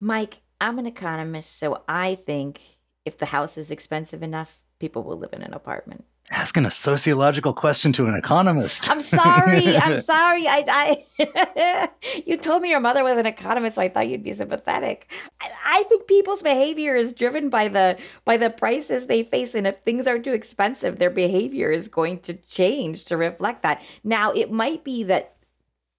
Mike, 0.01 0.43
I'm 0.61 0.79
an 0.79 0.87
economist, 0.87 1.59
so 1.59 1.83
I 1.89 2.15
think 2.15 2.61
if 3.05 3.19
the 3.19 3.27
house 3.27 3.57
is 3.59 3.71
expensive 3.71 4.23
enough, 4.23 4.61
people 4.79 5.03
will 5.03 5.19
live 5.19 5.33
in 5.33 5.43
an 5.43 5.55
apartment 5.55 6.05
asking 6.31 6.65
a 6.65 6.71
sociological 6.71 7.53
question 7.53 7.93
to 7.93 8.07
an 8.07 8.15
economist. 8.15 8.91
I'm 8.91 9.01
sorry. 9.01 9.77
I'm 9.77 10.01
sorry. 10.03 10.47
I, 10.47 11.05
I 11.19 11.91
you 12.27 12.37
told 12.37 12.63
me 12.63 12.71
your 12.71 12.81
mother 12.81 13.05
was 13.05 13.19
an 13.19 13.27
economist, 13.27 13.77
so 13.77 13.83
I 13.83 13.89
thought 13.89 14.09
you'd 14.09 14.25
be 14.25 14.35
sympathetic. 14.35 15.11
I, 15.41 15.51
I, 15.65 15.83
think 15.85 16.09
people's 16.09 16.43
behavior 16.43 16.95
is 16.95 17.13
driven 17.13 17.49
by 17.49 17.69
the 17.69 17.97
by 18.25 18.37
the 18.37 18.51
prices 18.51 19.07
they 19.07 19.23
face, 19.23 19.55
and 19.55 19.67
if 19.67 19.79
things 19.79 20.07
are 20.07 20.19
too 20.19 20.33
expensive, 20.33 20.99
their 20.99 21.11
behavior 21.11 21.71
is 21.71 21.89
going 21.89 22.21
to 22.21 22.35
change 22.35 23.05
to 23.07 23.17
reflect 23.17 23.63
that. 23.63 23.83
Now, 24.03 24.33
it 24.33 24.51
might 24.51 24.83
be 24.83 25.05
that 25.05 25.37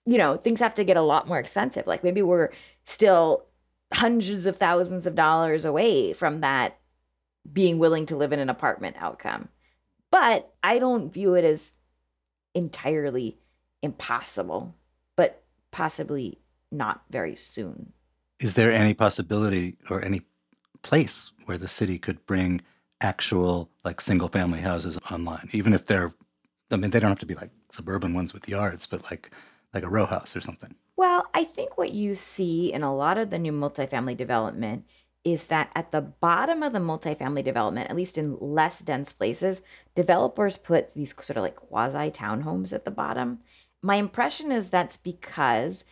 you 0.06 0.18
know 0.18 0.38
things 0.38 0.60
have 0.60 0.76
to 0.76 0.84
get 0.84 0.98
a 0.98 1.02
lot 1.02 1.28
more 1.28 1.40
expensive. 1.40 1.88
Like 1.88 2.04
maybe 2.04 2.22
we're 2.22 2.50
still 2.86 3.46
hundreds 3.94 4.46
of 4.46 4.58
thousands 4.58 5.08
of 5.08 5.16
dollars 5.16 5.64
away 5.64 6.12
from 6.12 6.42
that 6.42 6.78
being 7.52 7.80
willing 7.80 8.06
to 8.06 8.18
live 8.18 8.34
in 8.34 8.40
an 8.40 8.50
apartment 8.50 8.98
outcome 9.00 9.48
but 10.20 10.52
I 10.64 10.80
don't 10.80 11.14
view 11.14 11.36
it 11.36 11.46
as 11.46 11.74
entirely 12.56 13.38
impossible, 13.84 14.74
but 15.16 15.44
possibly 15.70 16.40
not 16.72 17.04
very 17.12 17.36
soon. 17.36 17.94
Is 18.40 18.56
there 18.56 18.72
any 18.72 18.96
possibility 18.96 19.78
or 19.92 20.04
any 20.04 20.22
place 20.82 21.32
where 21.46 21.60
the 21.60 21.68
city 21.68 22.00
could 22.00 22.26
bring 22.26 22.62
actual 23.02 23.70
like 23.86 24.02
single 24.02 24.28
family 24.28 24.60
houses 24.60 24.98
online, 25.12 25.50
even 25.52 25.74
if 25.74 25.86
they're 25.86 26.12
I 26.72 26.78
mean 26.78 26.90
they 26.90 27.00
don't 27.00 27.12
have 27.12 27.20
to 27.20 27.28
be 27.28 27.36
like 27.36 27.52
suburban 27.72 28.16
ones 28.16 28.34
with 28.34 28.50
yards, 28.50 28.88
but 28.88 29.04
like 29.04 29.30
like 29.72 29.84
a 29.84 29.90
row 29.90 30.08
house 30.08 30.36
or 30.36 30.42
something. 30.42 30.74
Well, 30.96 31.28
I 31.36 31.44
think 31.44 31.78
what 31.78 31.92
you 31.92 32.16
see 32.16 32.74
in 32.74 32.82
a 32.82 32.96
lot 32.96 33.20
of 33.20 33.30
the 33.30 33.38
new 33.38 33.52
multifamily 33.52 34.18
development 34.18 34.86
is 35.24 35.46
that 35.48 35.72
at 35.76 35.92
the 35.92 36.02
bottom 36.02 36.64
of 36.64 36.74
the 36.74 36.80
multifamily 36.80 37.44
development, 37.44 37.90
at 37.90 37.96
least 37.96 38.18
in 38.18 38.38
less 38.40 38.80
dense 38.80 39.12
places, 39.14 39.62
developers 39.96 40.58
put 40.58 40.94
these 40.94 41.14
sort 41.14 41.38
of 41.38 41.44
like 41.44 41.56
quasi 41.56 42.10
townhomes 42.10 42.72
at 42.72 42.86
the 42.86 42.92
bottom. 42.92 43.40
My 43.82 43.96
impression 43.96 44.52
is 44.52 44.70
that's 44.70 44.98
because 44.98 45.84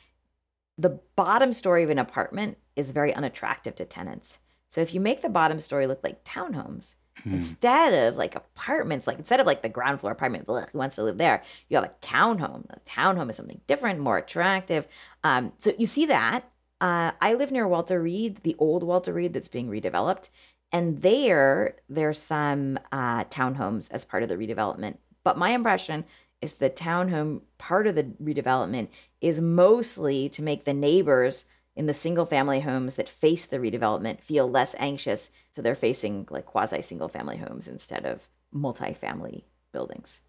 the 0.77 0.99
bottom 1.15 1.53
story 1.53 1.83
of 1.83 1.89
an 1.89 1.99
apartment 1.99 2.57
is 2.75 2.91
very 2.91 3.13
unattractive 3.13 3.75
to 3.75 3.85
tenants. 3.85 4.39
So 4.69 4.81
if 4.81 4.93
you 4.93 4.99
make 4.99 5.21
the 5.21 5.29
bottom 5.29 5.59
story 5.59 5.87
look 5.87 6.01
like 6.03 6.25
townhomes, 6.25 6.95
hmm. 7.23 7.33
instead 7.33 7.93
of 7.93 8.17
like 8.17 8.35
apartments, 8.35 9.07
like 9.07 9.17
instead 9.17 9.39
of 9.39 9.47
like 9.47 9.61
the 9.61 9.69
ground 9.69 10.01
floor 10.01 10.11
apartment, 10.11 10.45
who 10.47 10.77
wants 10.77 10.97
to 10.97 11.03
live 11.03 11.17
there? 11.17 11.43
You 11.69 11.77
have 11.77 11.85
a 11.85 11.93
townhome. 12.05 12.65
A 12.69 12.79
townhome 12.81 13.29
is 13.29 13.37
something 13.37 13.61
different, 13.67 13.99
more 13.99 14.17
attractive. 14.17 14.87
Um, 15.23 15.53
so 15.59 15.73
you 15.77 15.85
see 15.85 16.05
that 16.07 16.49
uh, 16.81 17.11
I 17.21 17.33
live 17.33 17.51
near 17.51 17.67
Walter 17.67 18.01
Reed, 18.01 18.37
the 18.43 18.55
old 18.59 18.83
Walter 18.83 19.13
Reed 19.13 19.33
that's 19.33 19.47
being 19.47 19.69
redeveloped. 19.69 20.29
And 20.71 21.01
there, 21.01 21.77
there's 21.87 22.19
some 22.19 22.79
uh, 22.91 23.23
townhomes 23.25 23.91
as 23.91 24.03
part 24.03 24.23
of 24.23 24.29
the 24.29 24.35
redevelopment. 24.35 24.97
But 25.23 25.37
my 25.37 25.51
impression 25.51 26.05
is 26.41 26.55
the 26.55 26.69
townhome 26.69 27.41
part 27.57 27.87
of 27.87 27.95
the 27.95 28.03
redevelopment 28.03 28.89
is 29.21 29.39
mostly 29.39 30.29
to 30.29 30.43
make 30.43 30.65
the 30.65 30.73
neighbors 30.73 31.45
in 31.75 31.85
the 31.87 31.93
single 31.93 32.25
family 32.25 32.61
homes 32.61 32.95
that 32.95 33.09
face 33.09 33.45
the 33.45 33.57
redevelopment 33.57 34.21
feel 34.21 34.49
less 34.49 34.75
anxious. 34.77 35.29
So 35.51 35.61
they're 35.61 35.75
facing 35.75 36.27
like 36.29 36.45
quasi 36.45 36.81
single 36.81 37.09
family 37.09 37.37
homes 37.37 37.67
instead 37.67 38.05
of 38.05 38.27
multi-family 38.51 39.45
buildings. 39.71 40.21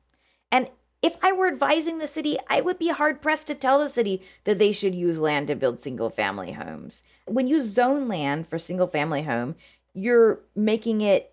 And 0.50 0.68
if 1.02 1.16
I 1.22 1.32
were 1.32 1.46
advising 1.46 1.98
the 1.98 2.08
city, 2.08 2.36
I 2.48 2.60
would 2.60 2.78
be 2.78 2.88
hard 2.88 3.22
pressed 3.22 3.46
to 3.48 3.54
tell 3.54 3.78
the 3.78 3.88
city 3.88 4.22
that 4.44 4.58
they 4.58 4.72
should 4.72 4.94
use 4.94 5.20
land 5.20 5.48
to 5.48 5.54
build 5.54 5.80
single 5.80 6.10
family 6.10 6.52
homes. 6.52 7.02
When 7.26 7.46
you 7.46 7.60
zone 7.60 8.08
land 8.08 8.48
for 8.48 8.58
single 8.58 8.86
family 8.86 9.22
home, 9.22 9.56
you're 9.94 10.40
making 10.54 11.00
it 11.00 11.32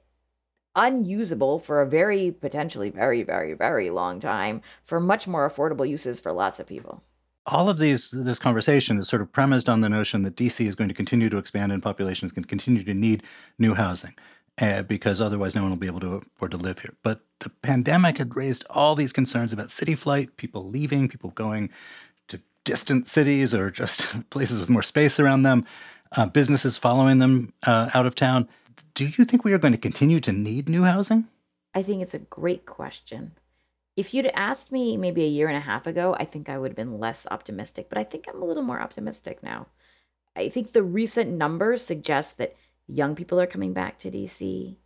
unusable 0.76 1.60
for 1.60 1.82
a 1.82 1.88
very 1.88 2.32
potentially 2.32 2.90
very 2.90 3.22
very 3.22 3.54
very 3.54 3.92
long 3.92 4.20
time 4.20 4.60
for 4.84 5.00
much 5.00 5.28
more 5.28 5.48
affordable 5.48 5.88
uses 5.88 6.20
for 6.20 6.32
lots 6.32 6.60
of 6.60 6.66
people 6.66 7.04
all 7.46 7.70
of 7.70 7.78
these 7.78 8.10
this 8.12 8.40
conversation 8.40 8.98
is 8.98 9.08
sort 9.08 9.22
of 9.22 9.32
premised 9.32 9.70
on 9.70 9.82
the 9.82 9.90
notion 9.90 10.24
that 10.24 10.36
DC 10.36 10.66
is 10.66 10.76
going 10.76 10.88
to 10.88 10.96
continue 10.96 11.30
to 11.30 11.38
expand 11.38 11.72
and 11.72 11.84
population 11.84 12.26
is 12.26 12.32
going 12.32 12.44
to 12.44 12.50
continue 12.50 12.84
to 12.84 12.94
need 12.94 13.22
new 13.60 13.76
housing 13.76 14.16
uh, 14.60 14.84
because 14.84 15.20
otherwise 15.20 15.56
no 15.56 15.62
one 15.62 15.72
will 15.72 15.78
be 15.78 15.88
able 15.88 16.00
to 16.00 16.22
afford 16.36 16.52
to 16.52 16.58
live 16.58 16.80
here. 16.80 16.94
But 17.04 17.22
the 17.40 17.50
pandemic 17.50 18.18
had 18.18 18.36
raised 18.36 18.66
all 18.70 18.96
these 18.96 19.14
concerns 19.14 19.54
about 19.54 19.72
city 19.72 19.96
flight, 19.96 20.38
people 20.38 20.70
leaving, 20.70 21.08
people 21.10 21.32
going 21.32 21.70
to 22.28 22.40
distant 22.64 23.08
cities 23.08 23.54
or 23.54 23.72
just 23.72 24.06
places 24.30 24.60
with 24.60 24.70
more 24.70 24.84
space 24.84 25.20
around 25.20 25.44
them, 25.44 25.66
uh, 26.14 26.26
businesses 26.28 26.78
following 26.78 27.20
them 27.20 27.54
uh, 27.64 27.90
out 27.94 28.06
of 28.06 28.16
town. 28.16 28.48
Do 28.94 29.06
you 29.06 29.26
think 29.26 29.44
we 29.44 29.54
are 29.54 29.58
going 29.58 29.74
to 29.74 29.80
continue 29.80 30.20
to 30.20 30.32
need 30.32 30.70
new 30.70 30.84
housing? 30.84 31.28
I 31.74 31.82
think 31.82 32.04
it's 32.04 32.14
a 32.14 32.20
great 32.20 32.66
question. 32.68 33.32
If 33.96 34.14
you'd 34.14 34.28
asked 34.28 34.72
me 34.72 34.98
maybe 34.98 35.24
a 35.24 35.28
year 35.28 35.48
and 35.48 35.58
a 35.58 35.62
half 35.62 35.88
ago, 35.88 36.16
I 36.20 36.26
think 36.26 36.50
I 36.50 36.58
would 36.58 36.72
have 36.72 36.76
been 36.76 37.00
less 37.00 37.28
optimistic, 37.30 37.90
but 37.90 37.98
I 37.98 38.04
think 38.04 38.28
I'm 38.28 38.42
a 38.42 38.46
little 38.46 38.64
more 38.64 38.80
optimistic 38.80 39.42
now. 39.42 39.68
I 40.36 40.50
think 40.50 40.72
the 40.72 40.84
recent 40.84 41.32
numbers 41.32 41.84
suggest 41.84 42.38
that 42.38 42.56
young 42.88 43.16
people 43.16 43.40
are 43.40 43.48
coming 43.48 43.74
back 43.74 44.00
to 44.00 44.12
DC, 44.12 44.78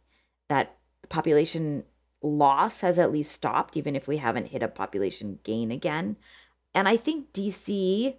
that 0.49 0.77
population 1.09 1.83
loss 2.21 2.81
has 2.81 2.99
at 2.99 3.11
least 3.11 3.31
stopped, 3.31 3.77
even 3.77 3.95
if 3.95 4.07
we 4.07 4.17
haven't 4.17 4.49
hit 4.49 4.63
a 4.63 4.67
population 4.67 5.39
gain 5.43 5.71
again. 5.71 6.17
And 6.73 6.87
I 6.87 6.97
think 6.97 7.33
DC 7.33 8.15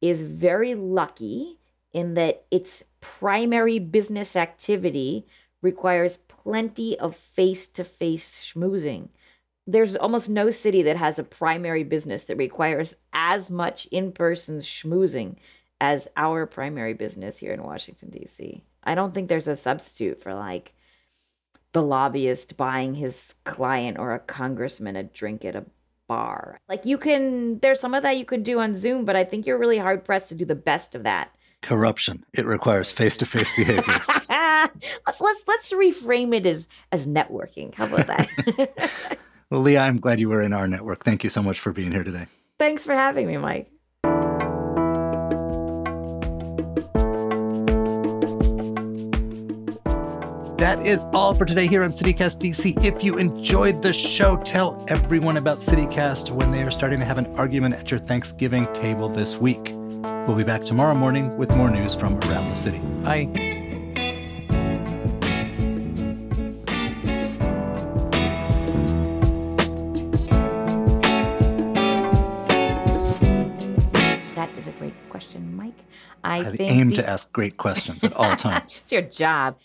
is 0.00 0.22
very 0.22 0.74
lucky 0.74 1.58
in 1.92 2.14
that 2.14 2.44
its 2.50 2.82
primary 3.00 3.78
business 3.78 4.36
activity 4.36 5.26
requires 5.62 6.16
plenty 6.16 6.98
of 6.98 7.16
face 7.16 7.66
to 7.68 7.84
face 7.84 8.52
schmoozing. 8.52 9.08
There's 9.66 9.96
almost 9.96 10.28
no 10.28 10.50
city 10.50 10.82
that 10.82 10.98
has 10.98 11.18
a 11.18 11.24
primary 11.24 11.84
business 11.84 12.24
that 12.24 12.36
requires 12.36 12.96
as 13.14 13.50
much 13.50 13.86
in 13.86 14.12
person 14.12 14.58
schmoozing 14.58 15.36
as 15.80 16.08
our 16.16 16.46
primary 16.46 16.92
business 16.92 17.38
here 17.38 17.52
in 17.52 17.62
Washington, 17.62 18.10
D.C. 18.10 18.62
I 18.84 18.94
don't 18.94 19.12
think 19.14 19.28
there's 19.28 19.48
a 19.48 19.56
substitute 19.56 20.20
for 20.20 20.34
like 20.34 20.74
the 21.72 21.82
lobbyist 21.82 22.56
buying 22.56 22.94
his 22.94 23.34
client 23.44 23.98
or 23.98 24.14
a 24.14 24.20
congressman 24.20 24.96
a 24.96 25.02
drink 25.02 25.44
at 25.44 25.56
a 25.56 25.64
bar. 26.08 26.58
Like 26.68 26.84
you 26.84 26.98
can, 26.98 27.58
there's 27.58 27.80
some 27.80 27.94
of 27.94 28.02
that 28.02 28.16
you 28.16 28.24
can 28.24 28.42
do 28.42 28.60
on 28.60 28.74
Zoom, 28.74 29.04
but 29.04 29.16
I 29.16 29.24
think 29.24 29.46
you're 29.46 29.58
really 29.58 29.78
hard 29.78 30.04
pressed 30.04 30.28
to 30.28 30.34
do 30.34 30.44
the 30.44 30.54
best 30.54 30.94
of 30.94 31.02
that. 31.02 31.34
Corruption. 31.62 32.24
It 32.34 32.44
requires 32.44 32.90
face-to-face 32.90 33.52
behavior. 33.56 34.00
let's 34.28 35.20
let's 35.20 35.44
let's 35.46 35.72
reframe 35.72 36.34
it 36.34 36.44
as 36.44 36.68
as 36.92 37.06
networking. 37.06 37.74
How 37.74 37.86
about 37.86 38.06
that? 38.06 39.08
well, 39.50 39.62
Leah, 39.62 39.80
I'm 39.80 39.98
glad 39.98 40.20
you 40.20 40.28
were 40.28 40.42
in 40.42 40.52
our 40.52 40.68
network. 40.68 41.04
Thank 41.04 41.24
you 41.24 41.30
so 41.30 41.42
much 41.42 41.58
for 41.58 41.72
being 41.72 41.90
here 41.90 42.04
today. 42.04 42.26
Thanks 42.58 42.84
for 42.84 42.92
having 42.94 43.26
me, 43.26 43.38
Mike. 43.38 43.70
That 50.58 50.86
is 50.86 51.04
all 51.12 51.34
for 51.34 51.44
today 51.44 51.66
here 51.66 51.82
on 51.82 51.90
CityCast 51.90 52.38
DC. 52.38 52.84
If 52.84 53.02
you 53.02 53.18
enjoyed 53.18 53.82
the 53.82 53.92
show, 53.92 54.36
tell 54.36 54.84
everyone 54.86 55.36
about 55.36 55.58
CityCast 55.58 56.30
when 56.30 56.52
they 56.52 56.62
are 56.62 56.70
starting 56.70 57.00
to 57.00 57.04
have 57.04 57.18
an 57.18 57.26
argument 57.34 57.74
at 57.74 57.90
your 57.90 57.98
Thanksgiving 57.98 58.72
table 58.72 59.08
this 59.08 59.36
week. 59.36 59.72
We'll 59.74 60.36
be 60.36 60.44
back 60.44 60.62
tomorrow 60.64 60.94
morning 60.94 61.36
with 61.36 61.56
more 61.56 61.70
news 61.70 61.92
from 61.96 62.18
around 62.20 62.50
the 62.50 62.54
city. 62.54 62.78
Bye. 62.78 63.24
That 74.36 74.50
is 74.56 74.68
a 74.68 74.72
great 74.78 74.94
question, 75.10 75.56
Mike. 75.56 75.74
I, 76.22 76.38
I 76.38 76.56
aim 76.60 76.92
to 76.92 77.08
ask 77.08 77.32
great 77.32 77.56
questions 77.56 78.04
at 78.04 78.12
all 78.12 78.36
times. 78.36 78.82
it's 78.84 78.92
your 78.92 79.02
job. 79.02 79.56